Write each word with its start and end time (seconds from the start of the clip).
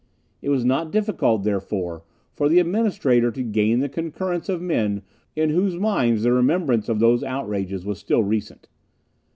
It 0.41 0.49
was 0.49 0.65
not 0.65 0.91
difficult, 0.91 1.43
therefore, 1.43 2.01
for 2.33 2.49
the 2.49 2.57
Administrator 2.57 3.29
to 3.33 3.43
gain 3.43 3.81
the 3.81 3.87
concurrence 3.87 4.49
of 4.49 4.59
men 4.59 5.03
in 5.35 5.51
whose 5.51 5.77
minds 5.77 6.23
the 6.23 6.31
rememberance 6.33 6.89
of 6.89 6.99
these 6.99 7.21
outrages 7.23 7.85
was 7.85 7.99
still 7.99 8.23
recent. 8.23 8.67